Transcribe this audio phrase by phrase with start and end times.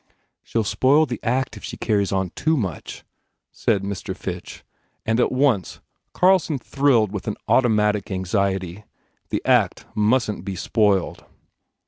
[0.41, 3.03] "She ll spoil the act if she carries on too much,"
[3.51, 4.17] said Mr.
[4.17, 4.63] Fitch
[5.05, 5.79] and at once
[6.11, 8.83] Carlson thrilled with an automatic anxiety;
[9.29, 11.23] the act mustn t be spoiled.